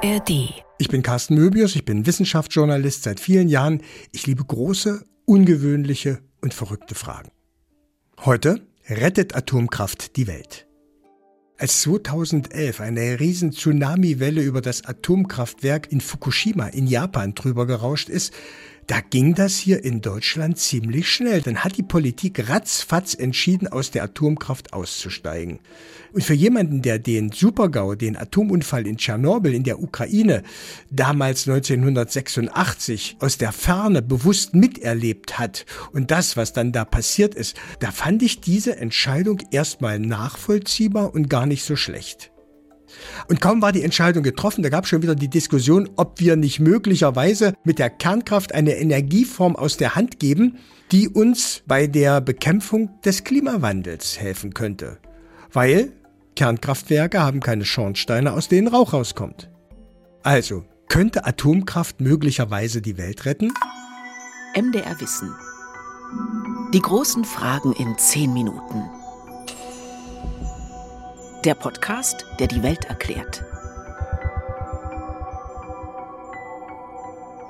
ARD. 0.00 0.62
Ich 0.78 0.88
bin 0.88 1.02
Carsten 1.02 1.34
Möbius, 1.34 1.74
ich 1.74 1.84
bin 1.84 2.06
Wissenschaftsjournalist 2.06 3.02
seit 3.02 3.18
vielen 3.18 3.48
Jahren. 3.48 3.82
Ich 4.12 4.28
liebe 4.28 4.44
große, 4.44 5.04
ungewöhnliche 5.24 6.20
und 6.40 6.54
verrückte 6.54 6.94
Fragen. 6.94 7.30
Heute 8.24 8.60
rettet 8.88 9.34
Atomkraft 9.34 10.16
die 10.16 10.28
Welt. 10.28 10.68
Als 11.58 11.80
2011 11.82 12.80
eine 12.80 13.18
riesen 13.18 13.50
Tsunami-Welle 13.50 14.40
über 14.40 14.60
das 14.60 14.84
Atomkraftwerk 14.84 15.90
in 15.90 16.00
Fukushima 16.00 16.68
in 16.68 16.86
Japan 16.86 17.34
drüber 17.34 17.66
gerauscht 17.66 18.08
ist, 18.08 18.32
da 18.88 19.00
ging 19.00 19.34
das 19.34 19.58
hier 19.58 19.84
in 19.84 20.00
Deutschland 20.00 20.58
ziemlich 20.58 21.10
schnell. 21.10 21.42
Dann 21.42 21.58
hat 21.58 21.76
die 21.76 21.82
Politik 21.82 22.48
ratzfatz 22.48 23.12
entschieden, 23.12 23.68
aus 23.68 23.90
der 23.90 24.02
Atomkraft 24.02 24.72
auszusteigen. 24.72 25.60
Und 26.14 26.24
für 26.24 26.32
jemanden, 26.32 26.80
der 26.80 26.98
den 26.98 27.30
Supergau, 27.30 27.94
den 27.94 28.16
Atomunfall 28.16 28.86
in 28.86 28.96
Tschernobyl 28.96 29.52
in 29.52 29.62
der 29.62 29.82
Ukraine 29.82 30.42
damals 30.90 31.46
1986 31.46 33.18
aus 33.20 33.36
der 33.36 33.52
Ferne 33.52 34.00
bewusst 34.00 34.54
miterlebt 34.54 35.38
hat 35.38 35.66
und 35.92 36.10
das, 36.10 36.38
was 36.38 36.54
dann 36.54 36.72
da 36.72 36.86
passiert 36.86 37.34
ist, 37.34 37.56
da 37.80 37.90
fand 37.90 38.22
ich 38.22 38.40
diese 38.40 38.76
Entscheidung 38.76 39.42
erstmal 39.50 39.98
nachvollziehbar 39.98 41.12
und 41.12 41.28
gar 41.28 41.44
nicht 41.44 41.62
so 41.62 41.76
schlecht. 41.76 42.30
Und 43.28 43.40
kaum 43.40 43.62
war 43.62 43.72
die 43.72 43.82
Entscheidung 43.82 44.22
getroffen, 44.22 44.62
da 44.62 44.68
gab 44.68 44.84
es 44.84 44.90
schon 44.90 45.02
wieder 45.02 45.14
die 45.14 45.28
Diskussion, 45.28 45.88
ob 45.96 46.20
wir 46.20 46.36
nicht 46.36 46.60
möglicherweise 46.60 47.54
mit 47.64 47.78
der 47.78 47.90
Kernkraft 47.90 48.54
eine 48.54 48.76
Energieform 48.76 49.56
aus 49.56 49.76
der 49.76 49.94
Hand 49.94 50.18
geben, 50.18 50.58
die 50.92 51.08
uns 51.08 51.62
bei 51.66 51.86
der 51.86 52.20
Bekämpfung 52.20 52.90
des 53.04 53.24
Klimawandels 53.24 54.18
helfen 54.18 54.54
könnte. 54.54 54.98
Weil 55.52 55.92
Kernkraftwerke 56.36 57.20
haben 57.20 57.40
keine 57.40 57.64
Schornsteine, 57.64 58.32
aus 58.32 58.48
denen 58.48 58.68
Rauch 58.68 58.92
rauskommt. 58.92 59.50
Also, 60.22 60.64
könnte 60.88 61.26
Atomkraft 61.26 62.00
möglicherweise 62.00 62.80
die 62.80 62.96
Welt 62.96 63.24
retten? 63.24 63.52
MDR 64.54 65.00
Wissen. 65.00 65.34
Die 66.72 66.80
großen 66.80 67.24
Fragen 67.24 67.72
in 67.72 67.96
zehn 67.98 68.32
Minuten. 68.32 68.88
Der 71.44 71.54
Podcast, 71.54 72.26
der 72.40 72.48
die 72.48 72.64
Welt 72.64 72.86
erklärt. 72.86 73.44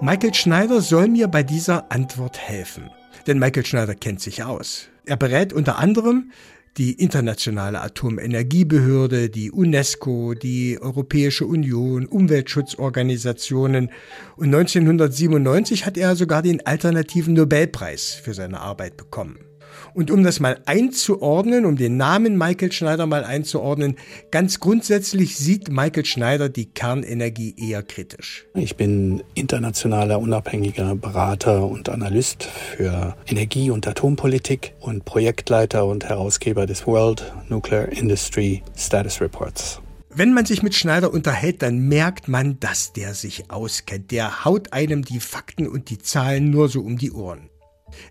Michael 0.03 0.34
Schneider 0.34 0.83
soll 0.83 1.08
mir 1.08 1.27
bei 1.27 1.42
dieser 1.42 1.91
Antwort 1.91 2.39
helfen. 2.39 2.91
Denn 3.27 3.39
Michael 3.39 3.64
Schneider 3.64 3.94
kennt 3.94 4.20
sich 4.20 4.44
aus. 4.44 4.89
Er 5.06 5.16
berät 5.16 5.55
unter 5.55 5.78
anderem 5.78 6.33
die 6.77 6.92
Internationale 6.92 7.81
Atomenergiebehörde, 7.81 9.31
die 9.31 9.50
UNESCO, 9.50 10.34
die 10.34 10.78
Europäische 10.78 11.47
Union, 11.47 12.05
Umweltschutzorganisationen. 12.05 13.91
Und 14.36 14.55
1997 14.55 15.86
hat 15.86 15.97
er 15.97 16.14
sogar 16.14 16.42
den 16.42 16.64
alternativen 16.66 17.33
Nobelpreis 17.33 18.12
für 18.12 18.34
seine 18.34 18.61
Arbeit 18.61 18.98
bekommen. 18.98 19.48
Und 19.95 20.11
um 20.11 20.25
das 20.25 20.41
mal 20.41 20.61
einzuordnen, 20.67 21.65
um 21.65 21.77
den 21.77 21.97
Namen 21.97 22.37
Michael 22.37 22.73
Schneider 22.73 23.07
mal 23.07 23.25
einzuordnen, 23.25 23.97
ganz 24.31 24.61
grundsätzlich 24.61 25.37
sieht 25.37 25.71
Michael 25.71 26.05
Schneider 26.05 26.48
die 26.48 26.67
Kernenergie 26.67 27.55
eher 27.59 27.83
kritisch. 27.83 28.47
Ich 28.55 28.77
bin 28.77 29.23
internationaler 29.34 30.21
unabhängiger 30.21 30.95
Berater 30.95 31.67
und 31.67 31.89
Analyst 31.89 32.45
für 32.45 33.17
Energie- 33.27 33.71
und 33.71 33.87
Atompolitik 33.87 34.75
und 34.81 35.05
Projektleiter 35.05 35.87
und 35.87 36.05
Herausgeber 36.05 36.67
des 36.67 36.87
World 36.87 37.33
Nuclear 37.49 37.89
Industry 37.89 38.62
Status 38.77 39.21
Reports. 39.21 39.81
Wenn 40.11 40.33
man 40.33 40.47
sich 40.47 40.62
mit 40.62 40.75
Schneider 40.75 41.12
unterhält, 41.12 41.62
dann 41.62 41.79
merkt 41.79 42.29
man, 42.29 42.59
dass 42.59 42.93
der 42.93 43.15
sich 43.15 43.51
auskennt. 43.51 44.11
Der 44.11 44.45
haut 44.45 44.73
einem 44.73 45.05
die 45.05 45.21
Fakten 45.21 45.69
und 45.69 45.91
die 45.91 45.99
Zahlen 45.99 46.51
nur 46.51 46.69
so 46.69 46.81
um 46.81 46.99
die 46.99 47.12
Ohren. 47.12 47.50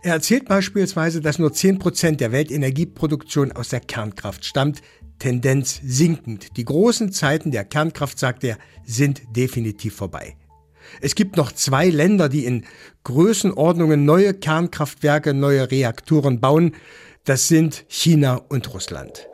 Er 0.01 0.13
erzählt 0.13 0.45
beispielsweise, 0.45 1.21
dass 1.21 1.39
nur 1.39 1.51
10% 1.51 2.17
der 2.17 2.31
Weltenergieproduktion 2.31 3.51
aus 3.51 3.69
der 3.69 3.79
Kernkraft 3.79 4.45
stammt, 4.45 4.81
Tendenz 5.19 5.79
sinkend. 5.83 6.57
Die 6.57 6.65
großen 6.65 7.11
Zeiten 7.11 7.51
der 7.51 7.65
Kernkraft, 7.65 8.19
sagt 8.19 8.43
er, 8.43 8.57
sind 8.85 9.21
definitiv 9.35 9.95
vorbei. 9.95 10.35
Es 11.01 11.15
gibt 11.15 11.37
noch 11.37 11.51
zwei 11.51 11.89
Länder, 11.89 12.29
die 12.29 12.45
in 12.45 12.65
Größenordnungen 13.03 14.05
neue 14.05 14.33
Kernkraftwerke, 14.33 15.33
neue 15.33 15.69
Reaktoren 15.69 16.39
bauen. 16.39 16.75
Das 17.25 17.47
sind 17.47 17.85
China 17.87 18.35
und 18.35 18.73
Russland. 18.73 19.27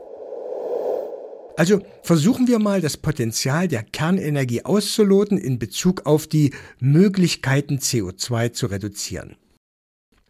Also 1.56 1.82
versuchen 2.02 2.48
wir 2.48 2.58
mal 2.58 2.82
das 2.82 2.98
Potenzial 2.98 3.68
der 3.68 3.84
Kernenergie 3.84 4.66
auszuloten 4.66 5.38
in 5.38 5.60
Bezug 5.60 6.08
auf 6.08 6.26
die 6.26 6.52
Möglichkeiten 6.80 7.78
CO2 7.78 8.54
zu 8.54 8.66
reduzieren. 8.68 9.36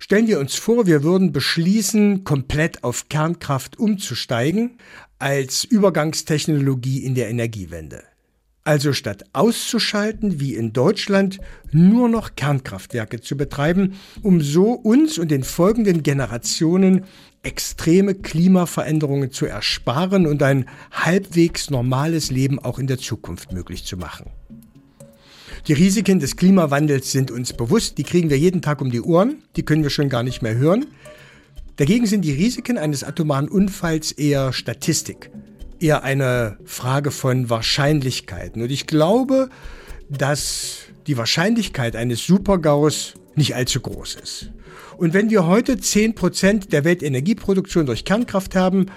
Stellen 0.03 0.27
wir 0.27 0.41
uns 0.41 0.55
vor, 0.55 0.85
wir 0.85 1.01
würden 1.01 1.31
beschließen, 1.31 2.25
komplett 2.25 2.83
auf 2.83 3.07
Kernkraft 3.07 3.79
umzusteigen 3.79 4.71
als 5.17 5.63
Übergangstechnologie 5.63 7.05
in 7.05 7.15
der 7.15 7.29
Energiewende. 7.29 8.03
Also 8.65 8.91
statt 8.91 9.23
auszuschalten, 9.31 10.41
wie 10.41 10.55
in 10.55 10.73
Deutschland, 10.73 11.39
nur 11.71 12.09
noch 12.09 12.35
Kernkraftwerke 12.35 13.21
zu 13.21 13.37
betreiben, 13.37 13.93
um 14.21 14.41
so 14.41 14.73
uns 14.73 15.17
und 15.19 15.31
den 15.31 15.45
folgenden 15.45 16.03
Generationen 16.03 17.05
extreme 17.41 18.13
Klimaveränderungen 18.13 19.31
zu 19.31 19.45
ersparen 19.45 20.27
und 20.27 20.43
ein 20.43 20.65
halbwegs 20.91 21.69
normales 21.69 22.29
Leben 22.29 22.59
auch 22.59 22.77
in 22.77 22.87
der 22.87 22.97
Zukunft 22.97 23.53
möglich 23.53 23.85
zu 23.85 23.95
machen. 23.95 24.31
Die 25.67 25.71
Risiken 25.71 26.19
des 26.19 26.35
Klimawandels 26.35 27.13
sind 27.13 27.31
uns 27.31 27.53
bewusst, 27.53 27.97
die 27.97 28.03
kriegen 28.03 28.29
wir 28.29 28.37
jeden 28.37 28.61
Tag 28.61 28.81
um 28.81 28.91
die 28.91 28.99
Ohren, 28.99 29.43
die 29.55 29.63
können 29.63 29.81
wir 29.81 29.89
schon 29.89 30.09
gar 30.09 30.21
nicht 30.21 30.41
mehr 30.41 30.55
hören. 30.55 30.87
Dagegen 31.77 32.05
sind 32.05 32.23
die 32.25 32.33
Risiken 32.33 32.77
eines 32.77 33.05
atomaren 33.05 33.47
Unfalls 33.47 34.11
eher 34.11 34.51
Statistik, 34.51 35.31
eher 35.79 36.03
eine 36.03 36.57
Frage 36.65 37.11
von 37.11 37.49
Wahrscheinlichkeiten. 37.49 38.61
Und 38.61 38.71
ich 38.71 38.87
glaube, 38.87 39.49
dass 40.09 40.79
die 41.07 41.15
Wahrscheinlichkeit 41.15 41.95
eines 41.95 42.27
Supergaus 42.27 43.13
nicht 43.35 43.55
allzu 43.55 43.79
groß 43.79 44.15
ist. 44.21 44.49
Und 44.97 45.13
wenn 45.13 45.29
wir 45.29 45.47
heute 45.47 45.75
10% 45.75 46.71
der 46.71 46.83
Weltenergieproduktion 46.83 47.85
durch 47.85 48.03
Kernkraft 48.03 48.55
haben, 48.55 48.87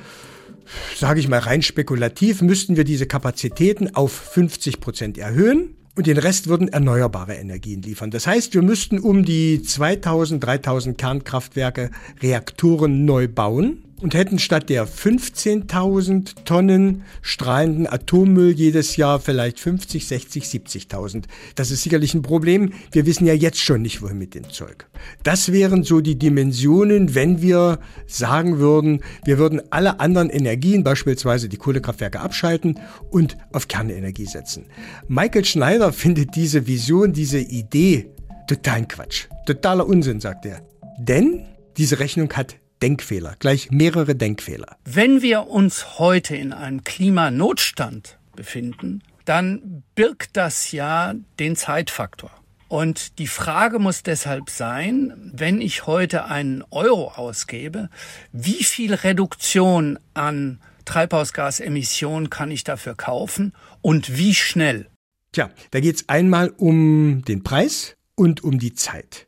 sage 0.97 1.21
ich 1.21 1.28
mal 1.28 1.38
rein 1.38 1.62
spekulativ, 1.62 2.43
müssten 2.43 2.76
wir 2.76 2.82
diese 2.82 3.06
Kapazitäten 3.06 3.94
auf 3.94 4.34
50% 4.34 5.21
erhöhen 5.21 5.76
und 5.97 6.07
den 6.07 6.19
Rest 6.19 6.47
würden 6.47 6.69
erneuerbare 6.69 7.34
Energien 7.34 7.83
liefern. 7.83 8.11
Das 8.11 8.27
heißt, 8.27 8.55
wir 8.55 8.62
müssten 8.62 8.99
um 8.99 9.25
die 9.25 9.62
2000, 9.62 10.45
3000 10.45 10.99
Kernkraftwerke 10.99 11.91
Reaktoren 12.23 13.05
neu 13.05 13.27
bauen 13.29 13.86
und 14.01 14.15
hätten 14.15 14.39
statt 14.39 14.69
der 14.69 14.87
15.000 14.87 16.45
Tonnen 16.45 17.03
strahlenden 17.23 17.87
Atommüll 17.87 18.53
jedes 18.53 18.97
Jahr 18.97 19.21
vielleicht 19.21 19.59
50, 19.61 20.07
60, 20.07 20.45
70.000. 20.45 21.25
Das 21.55 21.71
ist 21.71 21.83
sicherlich 21.83 22.15
ein 22.15 22.23
Problem. 22.23 22.73
Wir 22.93 23.06
wissen 23.06 23.27
ja 23.27 23.35
jetzt 23.35 23.61
schon 23.61 23.83
nicht, 23.83 24.03
wohin 24.03 24.19
mit 24.19 24.35
dem 24.35 24.51
Zeug. 24.51 24.87
Das 25.23 25.53
wären 25.53 25.83
so 25.83 26.01
die 26.01 26.19
Dimensionen, 26.19 27.15
wenn 27.15 27.41
wir 27.41 27.79
sagen 28.06 28.59
würden, 28.59 29.01
wir 29.25 29.39
würden 29.39 29.62
alle 29.71 30.01
anderen 30.01 30.31
Energien, 30.31 30.85
beispielsweise 30.85 31.49
die 31.49 31.56
Kohlekraftwerke, 31.56 32.21
abschalten 32.21 32.79
und 33.11 33.37
auf 33.53 33.69
Kernenergie 33.69 34.27
setzen. 34.27 34.67
Michael 35.09 35.45
Schneider 35.45 35.93
findet 35.93 36.37
diese 36.37 36.67
Vision, 36.67 37.12
diese 37.12 37.39
Idee 37.39 38.11
totalen 38.47 38.87
Quatsch. 38.89 39.27
Totaler 39.47 39.87
Unsinn, 39.87 40.21
sagt 40.21 40.47
er. 40.47 40.61
Denn 40.99 41.47
diese 41.77 41.99
Rechnung 41.99 42.33
hat 42.33 42.56
Denkfehler, 42.87 43.35
gleich 43.41 43.73
mehrere 43.73 44.15
Denkfehler. 44.15 44.77
Wenn 44.85 45.21
wir 45.21 45.49
uns 45.49 45.99
heute 45.99 46.37
in 46.37 46.53
einem 46.53 46.85
Klimanotstand 46.85 48.17
befinden, 48.37 49.03
dann 49.25 49.83
birgt 49.97 50.37
das 50.37 50.71
ja 50.71 51.15
den 51.41 51.56
Zeitfaktor. 51.56 52.31
Und 52.69 53.19
die 53.19 53.27
Frage 53.27 53.81
muss 53.81 54.05
deshalb 54.05 54.50
sein, 54.50 55.33
wenn 55.35 55.61
ich 55.61 55.88
heute 55.88 56.27
einen 56.27 56.62
Euro 56.71 57.09
ausgebe, 57.09 57.91
wie 58.31 58.62
viel 58.62 58.94
Reduktion 58.94 59.99
an 60.15 60.61
Treibhausgasemissionen 60.85 62.31
kann 62.31 62.53
ich 62.53 62.62
dafür 62.62 62.94
kaufen 62.94 63.53
und 63.82 64.17
wie 64.17 64.32
schnell? 64.32 64.87
Tja, 65.32 65.50
da 65.73 65.81
geht 65.81 65.97
es 65.97 66.09
einmal 66.09 66.50
um 66.50 67.25
den 67.25 67.43
Preis 67.43 67.97
und 68.15 68.44
um 68.44 68.61
die 68.61 68.75
Zeit. 68.75 69.27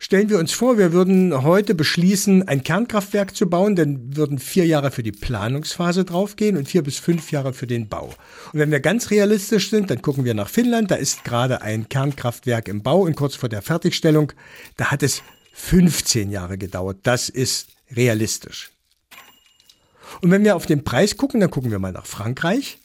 Stellen 0.00 0.30
wir 0.30 0.38
uns 0.38 0.52
vor, 0.52 0.78
wir 0.78 0.92
würden 0.92 1.42
heute 1.42 1.74
beschließen, 1.74 2.46
ein 2.46 2.62
Kernkraftwerk 2.62 3.34
zu 3.34 3.50
bauen, 3.50 3.74
dann 3.74 4.16
würden 4.16 4.38
vier 4.38 4.64
Jahre 4.64 4.92
für 4.92 5.02
die 5.02 5.10
Planungsphase 5.10 6.04
draufgehen 6.04 6.56
und 6.56 6.68
vier 6.68 6.84
bis 6.84 6.98
fünf 6.98 7.32
Jahre 7.32 7.52
für 7.52 7.66
den 7.66 7.88
Bau. 7.88 8.14
Und 8.52 8.60
wenn 8.60 8.70
wir 8.70 8.78
ganz 8.78 9.10
realistisch 9.10 9.70
sind, 9.70 9.90
dann 9.90 10.00
gucken 10.00 10.24
wir 10.24 10.34
nach 10.34 10.48
Finnland, 10.48 10.92
da 10.92 10.94
ist 10.94 11.24
gerade 11.24 11.62
ein 11.62 11.88
Kernkraftwerk 11.88 12.68
im 12.68 12.84
Bau 12.84 13.00
und 13.00 13.16
kurz 13.16 13.34
vor 13.34 13.48
der 13.48 13.60
Fertigstellung, 13.60 14.32
da 14.76 14.92
hat 14.92 15.02
es 15.02 15.22
15 15.52 16.30
Jahre 16.30 16.58
gedauert. 16.58 16.98
Das 17.02 17.28
ist 17.28 17.70
realistisch. 17.90 18.70
Und 20.20 20.30
wenn 20.30 20.44
wir 20.44 20.54
auf 20.54 20.66
den 20.66 20.84
Preis 20.84 21.16
gucken, 21.16 21.40
dann 21.40 21.50
gucken 21.50 21.72
wir 21.72 21.80
mal 21.80 21.92
nach 21.92 22.06
Frankreich. 22.06 22.78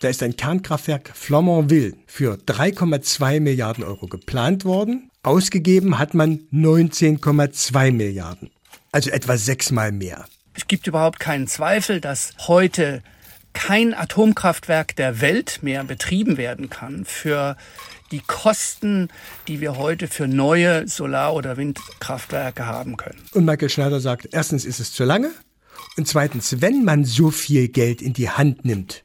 Da 0.00 0.08
ist 0.08 0.22
ein 0.22 0.36
Kernkraftwerk 0.36 1.10
Flamanville 1.14 1.94
für 2.06 2.34
3,2 2.34 3.40
Milliarden 3.40 3.84
Euro 3.84 4.06
geplant 4.06 4.66
worden. 4.66 5.09
Ausgegeben 5.22 5.98
hat 5.98 6.14
man 6.14 6.40
19,2 6.50 7.92
Milliarden. 7.92 8.50
Also 8.90 9.10
etwa 9.10 9.36
sechsmal 9.36 9.92
mehr. 9.92 10.24
Es 10.54 10.66
gibt 10.66 10.86
überhaupt 10.86 11.20
keinen 11.20 11.46
Zweifel, 11.46 12.00
dass 12.00 12.32
heute 12.48 13.02
kein 13.52 13.92
Atomkraftwerk 13.92 14.96
der 14.96 15.20
Welt 15.20 15.62
mehr 15.62 15.84
betrieben 15.84 16.38
werden 16.38 16.70
kann 16.70 17.04
für 17.04 17.56
die 18.10 18.22
Kosten, 18.26 19.08
die 19.46 19.60
wir 19.60 19.76
heute 19.76 20.08
für 20.08 20.26
neue 20.26 20.88
Solar- 20.88 21.34
oder 21.34 21.56
Windkraftwerke 21.56 22.64
haben 22.64 22.96
können. 22.96 23.20
Und 23.34 23.44
Michael 23.44 23.68
Schneider 23.68 24.00
sagt, 24.00 24.28
erstens 24.32 24.64
ist 24.64 24.80
es 24.80 24.92
zu 24.92 25.04
lange 25.04 25.30
und 25.96 26.08
zweitens, 26.08 26.60
wenn 26.60 26.84
man 26.84 27.04
so 27.04 27.30
viel 27.30 27.68
Geld 27.68 28.00
in 28.00 28.14
die 28.14 28.30
Hand 28.30 28.64
nimmt, 28.64 29.04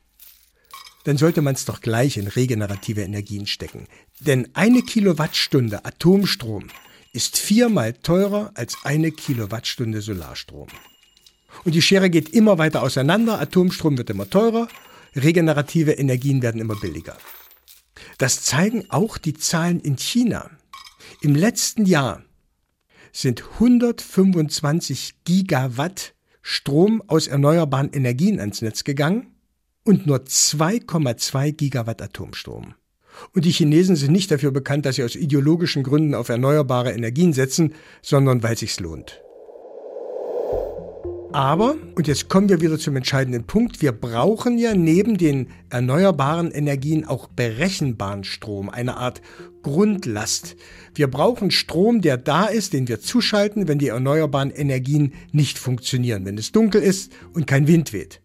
dann 1.05 1.17
sollte 1.17 1.41
man 1.41 1.53
es 1.55 1.65
doch 1.65 1.81
gleich 1.81 2.17
in 2.17 2.27
regenerative 2.27 3.01
Energien 3.01 3.47
stecken. 3.47 3.87
Denn 4.19 4.49
eine 4.53 4.81
Kilowattstunde 4.81 5.85
Atomstrom 5.85 6.67
ist 7.13 7.37
viermal 7.37 7.93
teurer 7.93 8.51
als 8.55 8.75
eine 8.83 9.11
Kilowattstunde 9.11 10.01
Solarstrom. 10.01 10.67
Und 11.63 11.75
die 11.75 11.81
Schere 11.81 12.09
geht 12.09 12.29
immer 12.29 12.57
weiter 12.57 12.81
auseinander, 12.81 13.39
Atomstrom 13.39 13.97
wird 13.97 14.09
immer 14.09 14.29
teurer, 14.29 14.67
regenerative 15.15 15.93
Energien 15.93 16.41
werden 16.41 16.59
immer 16.59 16.75
billiger. 16.75 17.15
Das 18.17 18.41
zeigen 18.41 18.85
auch 18.89 19.17
die 19.17 19.35
Zahlen 19.35 19.79
in 19.79 19.97
China. 19.97 20.49
Im 21.21 21.35
letzten 21.35 21.85
Jahr 21.85 22.23
sind 23.13 23.43
125 23.53 25.13
Gigawatt 25.23 26.15
Strom 26.41 27.01
aus 27.07 27.27
erneuerbaren 27.27 27.91
Energien 27.93 28.39
ans 28.39 28.61
Netz 28.61 28.83
gegangen 28.83 29.34
und 29.85 30.05
nur 30.05 30.17
2,2 30.17 31.53
Gigawatt 31.53 32.01
Atomstrom. 32.01 32.73
Und 33.33 33.45
die 33.45 33.51
Chinesen 33.51 33.95
sind 33.95 34.11
nicht 34.11 34.29
dafür 34.29 34.51
bekannt, 34.51 34.85
dass 34.85 34.97
sie 34.97 35.03
aus 35.03 35.15
ideologischen 35.15 35.83
Gründen 35.83 36.15
auf 36.15 36.27
erneuerbare 36.27 36.91
Energien 36.91 37.31
setzen, 37.31 37.73
sondern 38.01 38.43
weil 38.43 38.57
sich's 38.57 38.81
lohnt. 38.81 39.21
Aber, 41.31 41.75
und 41.95 42.07
jetzt 42.07 42.29
kommen 42.29 42.47
wir 42.47 42.61
wieder 42.61 42.79
zum 42.79 42.95
entscheidenden 42.95 43.43
Punkt, 43.43 43.81
wir 43.81 43.91
brauchen 43.91 44.57
ja 44.57 44.73
neben 44.73 45.17
den 45.17 45.49
erneuerbaren 45.69 46.49
Energien 46.51 47.03
auch 47.03 47.27
berechenbaren 47.27 48.23
Strom, 48.23 48.69
eine 48.69 48.95
Art 48.95 49.21
Grundlast. 49.61 50.55
Wir 50.93 51.11
brauchen 51.11 51.51
Strom, 51.51 51.99
der 51.99 52.15
da 52.15 52.45
ist, 52.45 52.71
den 52.71 52.87
wir 52.87 53.01
zuschalten, 53.01 53.67
wenn 53.67 53.79
die 53.79 53.89
erneuerbaren 53.89 54.49
Energien 54.51 55.13
nicht 55.33 55.57
funktionieren, 55.57 56.25
wenn 56.25 56.37
es 56.37 56.53
dunkel 56.53 56.81
ist 56.81 57.11
und 57.33 57.47
kein 57.47 57.67
Wind 57.67 57.91
weht. 57.91 58.21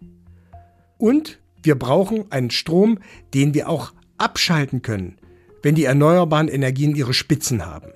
Und 0.97 1.40
wir 1.63 1.79
brauchen 1.79 2.31
einen 2.31 2.51
Strom, 2.51 2.99
den 3.35 3.55
wir 3.55 3.69
auch 3.69 3.93
abschalten 4.19 4.83
können, 4.83 5.19
wenn 5.63 5.75
die 5.75 5.85
erneuerbaren 5.85 6.49
Energien 6.49 6.95
ihre 6.95 7.15
Spitzen 7.15 7.67
haben. 7.67 7.91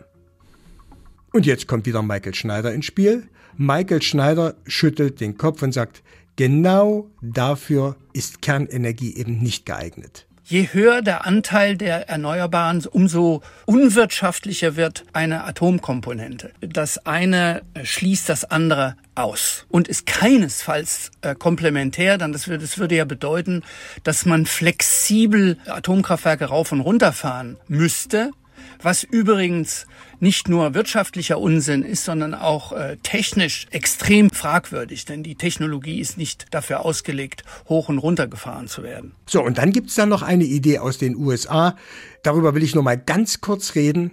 Und 1.32 1.46
jetzt 1.46 1.66
kommt 1.66 1.86
wieder 1.86 2.02
Michael 2.02 2.34
Schneider 2.34 2.72
ins 2.72 2.86
Spiel. 2.86 3.28
Michael 3.56 4.02
Schneider 4.02 4.54
schüttelt 4.66 5.20
den 5.20 5.36
Kopf 5.36 5.62
und 5.62 5.72
sagt, 5.72 6.02
genau 6.36 7.10
dafür 7.22 7.96
ist 8.12 8.42
Kernenergie 8.42 9.16
eben 9.16 9.38
nicht 9.38 9.66
geeignet. 9.66 10.26
Je 10.46 10.68
höher 10.72 11.00
der 11.00 11.26
Anteil 11.26 11.76
der 11.76 12.08
Erneuerbaren, 12.08 12.84
umso 12.86 13.42
unwirtschaftlicher 13.64 14.76
wird 14.76 15.04
eine 15.14 15.44
Atomkomponente. 15.44 16.52
Das 16.60 17.06
eine 17.06 17.62
schließt 17.82 18.28
das 18.28 18.44
andere 18.44 18.96
aus 19.14 19.66
und 19.68 19.88
ist 19.88 20.06
keinesfalls 20.06 21.10
äh, 21.22 21.34
komplementär, 21.34 22.18
dann 22.18 22.32
das, 22.32 22.44
das 22.44 22.78
würde 22.78 22.96
ja 22.96 23.04
bedeuten, 23.04 23.62
dass 24.02 24.26
man 24.26 24.46
flexibel 24.46 25.58
Atomkraftwerke 25.66 26.46
rauf 26.46 26.72
und 26.72 26.80
runter 26.80 27.12
fahren 27.12 27.56
müsste, 27.68 28.30
was 28.82 29.02
übrigens 29.02 29.86
nicht 30.20 30.48
nur 30.48 30.74
wirtschaftlicher 30.74 31.38
Unsinn 31.38 31.82
ist, 31.82 32.04
sondern 32.04 32.34
auch 32.34 32.72
äh, 32.72 32.96
technisch 33.02 33.66
extrem 33.70 34.30
fragwürdig, 34.30 35.04
denn 35.04 35.22
die 35.22 35.34
Technologie 35.34 36.00
ist 36.00 36.16
nicht 36.16 36.46
dafür 36.50 36.84
ausgelegt, 36.84 37.44
hoch 37.68 37.88
und 37.88 37.98
runter 37.98 38.26
gefahren 38.26 38.68
zu 38.68 38.82
werden. 38.82 39.12
So, 39.26 39.42
und 39.42 39.58
dann 39.58 39.72
gibt's 39.72 39.94
da 39.94 40.06
noch 40.06 40.22
eine 40.22 40.44
Idee 40.44 40.78
aus 40.78 40.98
den 40.98 41.16
USA. 41.16 41.76
Darüber 42.22 42.54
will 42.54 42.62
ich 42.62 42.74
nur 42.74 42.84
mal 42.84 42.98
ganz 42.98 43.40
kurz 43.40 43.74
reden. 43.74 44.12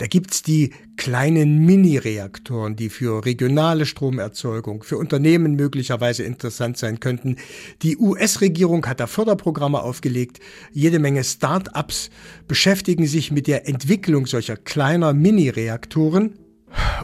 Da 0.00 0.06
gibt's 0.06 0.42
die 0.42 0.72
kleinen 0.96 1.66
Mini-Reaktoren, 1.66 2.74
die 2.74 2.88
für 2.88 3.22
regionale 3.26 3.84
Stromerzeugung, 3.84 4.82
für 4.82 4.96
Unternehmen 4.96 5.56
möglicherweise 5.56 6.22
interessant 6.22 6.78
sein 6.78 7.00
könnten. 7.00 7.36
Die 7.82 7.98
US-Regierung 7.98 8.86
hat 8.86 8.98
da 9.00 9.06
Förderprogramme 9.06 9.82
aufgelegt. 9.82 10.40
Jede 10.72 11.00
Menge 11.00 11.22
Start-ups 11.22 12.08
beschäftigen 12.48 13.06
sich 13.06 13.30
mit 13.30 13.46
der 13.46 13.68
Entwicklung 13.68 14.24
solcher 14.24 14.56
kleiner 14.56 15.12
Mini-Reaktoren. 15.12 16.32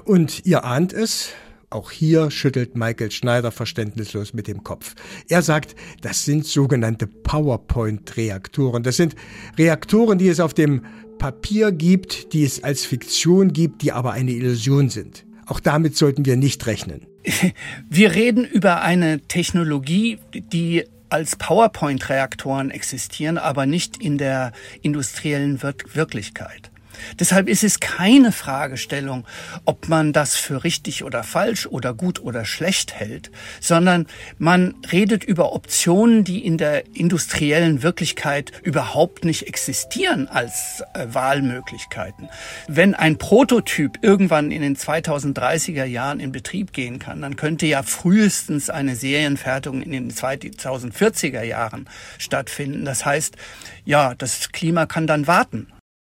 Und 0.07 0.47
ihr 0.47 0.65
ahnt 0.65 0.95
es, 0.95 1.35
auch 1.71 1.91
hier 1.91 2.31
schüttelt 2.31 2.77
Michael 2.77 3.11
Schneider 3.11 3.51
verständnislos 3.51 4.33
mit 4.33 4.47
dem 4.47 4.63
Kopf. 4.63 4.95
Er 5.29 5.43
sagt, 5.43 5.75
das 6.01 6.25
sind 6.25 6.47
sogenannte 6.47 7.07
PowerPoint-Reaktoren. 7.07 8.83
Das 8.83 8.97
sind 8.97 9.17
Reaktoren, 9.59 10.19
die 10.19 10.29
es 10.29 10.41
auf 10.41 10.55
dem 10.55 10.83
Papier 11.19 11.73
gibt, 11.73 12.33
die 12.33 12.45
es 12.45 12.63
als 12.63 12.85
Fiktion 12.85 13.53
gibt, 13.53 13.83
die 13.83 13.93
aber 13.93 14.13
eine 14.13 14.33
Illusion 14.33 14.91
sind. 14.91 15.25
Auch 15.47 15.61
damit 15.61 15.97
sollten 15.97 16.25
wir 16.25 16.37
nicht 16.37 16.67
rechnen. 16.67 17.07
Wir 17.91 18.15
reden 18.15 18.45
über 18.45 18.83
eine 18.83 19.21
Technologie, 19.21 20.19
die 20.35 20.85
als 21.09 21.37
PowerPoint-Reaktoren 21.37 22.71
existieren, 22.71 23.39
aber 23.39 23.67
nicht 23.67 24.03
in 24.03 24.19
der 24.19 24.53
industriellen 24.83 25.63
Wir 25.63 25.75
Wirklichkeit. 25.93 26.71
Deshalb 27.19 27.49
ist 27.49 27.65
es 27.65 27.81
keine 27.81 28.33
Fragestellung, 28.33 29.27
ob 29.65 29.89
man 29.89 30.13
das 30.13 30.37
für 30.37 30.65
richtig 30.65 31.05
oder 31.05 31.23
falsch 31.23 31.67
oder 31.67 31.95
gut 31.95 32.21
oder 32.23 32.45
schlecht 32.45 32.95
hält, 32.95 33.31
sondern 33.61 34.07
man 34.39 34.75
redet 34.93 35.25
über 35.25 35.53
Optionen, 35.53 36.25
die 36.25 36.45
in 36.45 36.59
der 36.59 36.95
industriellen 36.95 37.83
Wirklichkeit 37.83 38.53
überhaupt 38.63 39.25
nicht 39.25 39.47
existieren 39.47 40.29
als 40.29 40.83
äh, 40.95 41.07
Wahlmöglichkeiten. 41.13 42.29
Wenn 42.69 42.95
ein 42.95 43.19
Prototyp 43.19 43.99
irgendwann 44.03 44.51
in 44.51 44.63
den 44.63 44.77
2030er 44.77 45.85
Jahren 45.85 46.21
in 46.21 46.33
Betrieb 46.33 46.73
gehen 46.73 46.99
kann, 46.99 47.23
dann 47.23 47.37
könnte 47.37 47.67
ja 47.67 47.83
frühestens 47.83 48.71
eine 48.71 48.97
Serienfertigung 48.97 49.83
in 49.83 49.93
den 49.93 50.11
2040er 50.11 51.43
Jahren 51.43 51.89
stattfinden. 52.19 52.85
Das 52.85 53.05
heißt, 53.05 53.37
ja, 53.85 54.15
das 54.15 54.53
Klima 54.53 54.87
kann 54.87 55.07
dann 55.07 55.27
warten. 55.27 55.69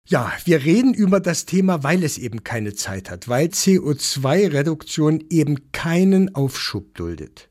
Ja, 0.06 0.34
wir 0.44 0.66
reden 0.66 0.94
über 0.94 1.22
das 1.22 1.46
Thema, 1.46 1.84
weil 1.84 2.04
es 2.04 2.18
eben 2.18 2.44
keine 2.44 2.74
Zeit 2.74 3.10
hat, 3.10 3.30
weil 3.30 3.48
CO2-Reduktion 3.48 5.24
eben 5.30 5.72
keinen 5.72 6.36
Aufschub 6.36 6.94
duldet. 6.94 7.50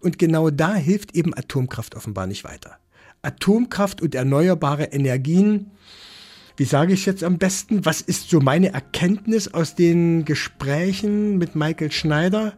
Und 0.00 0.18
genau 0.18 0.50
da 0.50 0.74
hilft 0.74 1.14
eben 1.14 1.32
Atomkraft 1.32 1.94
offenbar 1.94 2.26
nicht 2.26 2.42
weiter. 2.42 2.78
Atomkraft 3.22 4.02
und 4.02 4.16
erneuerbare 4.16 4.86
Energien, 4.86 5.70
wie 6.56 6.64
sage 6.64 6.92
ich 6.92 7.06
jetzt 7.06 7.22
am 7.22 7.38
besten, 7.38 7.84
was 7.84 8.00
ist 8.00 8.28
so 8.28 8.40
meine 8.40 8.72
Erkenntnis 8.72 9.46
aus 9.54 9.76
den 9.76 10.24
Gesprächen 10.24 11.38
mit 11.38 11.54
Michael 11.54 11.92
Schneider? 11.92 12.54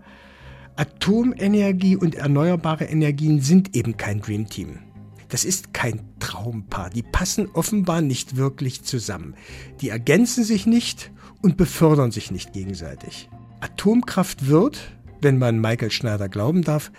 Atomenergie 0.77 1.97
und 1.97 2.15
erneuerbare 2.15 2.87
Energien 2.87 3.43
sind 3.43 3.77
eben 3.77 3.99
kein 3.99 4.23
Dream 4.23 4.49
Team. 4.49 4.79
Das 5.29 5.45
ist 5.45 5.73
kein 5.73 6.01
Traumpaar. 6.19 6.91
Die 6.91 7.03
passen 7.03 7.49
offenbar 7.53 8.01
nicht 8.01 8.37
wirklich 8.37 8.83
zusammen. 8.83 9.35
Die 9.81 9.89
ergänzen 9.89 10.45
sich 10.45 10.67
nicht 10.67 11.11
und 11.43 11.57
befördern 11.57 12.11
sich 12.11 12.31
nicht 12.31 12.53
gegenseitig. 12.53 13.29
Atomkraft 13.61 14.47
wird, 14.47 14.81
wenn 15.21 15.39
man 15.39 15.61
Michael 15.61 15.91
Schneider 15.91 16.29
glauben 16.29 16.63
darf, 16.63 16.93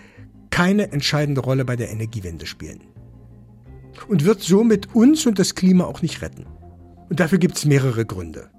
keine 0.50 0.91
entscheidende 0.91 1.41
Rolle 1.41 1.65
bei 1.65 1.75
der 1.75 1.91
Energiewende 1.91 2.46
spielen. 2.46 2.82
Und 4.08 4.25
wird 4.25 4.41
somit 4.41 4.94
uns 4.94 5.25
und 5.25 5.39
das 5.39 5.55
Klima 5.55 5.86
auch 5.86 6.01
nicht 6.01 6.22
retten. 6.22 6.46
Und 7.10 7.20
dafür 7.20 7.38
gibt 7.38 7.58
es 7.58 7.65
mehrere 7.65 8.05
Gründe. 8.05 8.50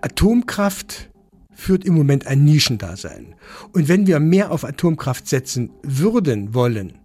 Atomkraft 0.00 1.10
führt 1.50 1.84
im 1.84 1.94
Moment 1.94 2.26
ein 2.26 2.44
Nischendasein. 2.44 3.34
Und 3.72 3.88
wenn 3.88 4.06
wir 4.06 4.20
mehr 4.20 4.50
auf 4.50 4.64
Atomkraft 4.64 5.28
setzen 5.28 5.70
würden 5.82 6.54
wollen, 6.54 6.98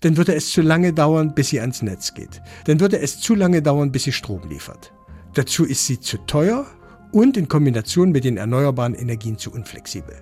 dann 0.00 0.16
würde 0.16 0.34
es 0.34 0.50
zu 0.50 0.62
lange 0.62 0.92
dauern, 0.92 1.34
bis 1.34 1.48
sie 1.48 1.60
ans 1.60 1.82
Netz 1.82 2.14
geht. 2.14 2.40
Dann 2.64 2.80
würde 2.80 2.98
es 2.98 3.20
zu 3.20 3.34
lange 3.34 3.62
dauern, 3.62 3.92
bis 3.92 4.04
sie 4.04 4.12
Strom 4.12 4.48
liefert. 4.48 4.92
Dazu 5.34 5.64
ist 5.64 5.86
sie 5.86 6.00
zu 6.00 6.18
teuer 6.26 6.66
und 7.12 7.36
in 7.36 7.48
Kombination 7.48 8.10
mit 8.10 8.24
den 8.24 8.36
erneuerbaren 8.36 8.94
Energien 8.94 9.38
zu 9.38 9.52
unflexibel. 9.52 10.16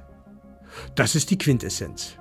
Das 0.95 1.15
ist 1.15 1.31
die 1.31 1.39
Quintessenz. 1.39 2.17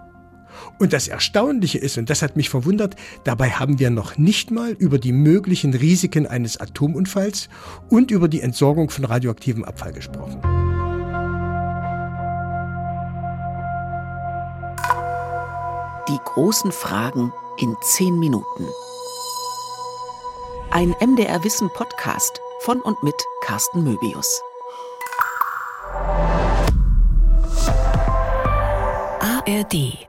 Und 0.80 0.94
das 0.94 1.08
Erstaunliche 1.08 1.78
ist, 1.78 1.98
und 1.98 2.10
das 2.10 2.22
hat 2.22 2.38
mich 2.38 2.50
verwundert, 2.50 2.96
dabei 3.24 3.50
haben 3.50 3.80
wir 3.80 3.90
noch 3.90 4.18
nicht 4.18 4.52
mal 4.52 4.72
über 4.72 5.00
die 5.00 5.12
möglichen 5.12 5.74
Risiken 5.74 6.28
eines 6.28 6.58
Atomunfalls 6.58 7.50
und 7.90 8.12
über 8.12 8.28
die 8.28 8.42
Entsorgung 8.42 8.90
von 8.90 9.06
radioaktivem 9.06 9.64
Abfall 9.64 9.94
gesprochen. 9.94 10.65
Die 16.08 16.20
großen 16.24 16.72
Fragen 16.72 17.34
in 17.58 17.76
zehn 17.82 18.20
Minuten. 18.20 18.68
Ein 20.70 20.96
MDR 21.00 21.44
Wissen 21.44 21.70
Podcast 21.72 22.40
von 22.60 22.80
und 22.80 23.02
mit 23.02 23.16
Carsten 23.42 23.84
Möbius. 23.84 24.40
ARD 29.20 30.05